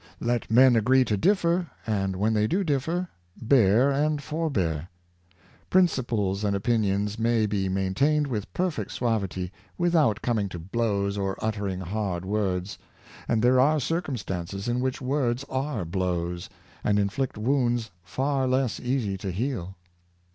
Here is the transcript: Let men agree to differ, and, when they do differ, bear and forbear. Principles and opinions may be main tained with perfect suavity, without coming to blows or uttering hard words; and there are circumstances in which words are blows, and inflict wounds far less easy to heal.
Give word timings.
Let 0.19 0.49
men 0.49 0.75
agree 0.75 1.05
to 1.05 1.15
differ, 1.15 1.69
and, 1.85 2.15
when 2.15 2.33
they 2.33 2.47
do 2.47 2.63
differ, 2.63 3.09
bear 3.39 3.91
and 3.91 4.19
forbear. 4.19 4.89
Principles 5.69 6.43
and 6.43 6.55
opinions 6.55 7.19
may 7.19 7.45
be 7.45 7.69
main 7.69 7.93
tained 7.93 8.25
with 8.25 8.51
perfect 8.51 8.91
suavity, 8.93 9.51
without 9.77 10.23
coming 10.23 10.49
to 10.49 10.57
blows 10.57 11.19
or 11.19 11.37
uttering 11.39 11.81
hard 11.81 12.25
words; 12.25 12.79
and 13.27 13.43
there 13.43 13.59
are 13.59 13.79
circumstances 13.79 14.67
in 14.67 14.79
which 14.79 15.01
words 15.01 15.43
are 15.51 15.85
blows, 15.85 16.49
and 16.83 16.97
inflict 16.97 17.37
wounds 17.37 17.91
far 18.03 18.47
less 18.47 18.79
easy 18.79 19.17
to 19.19 19.29
heal. 19.29 19.75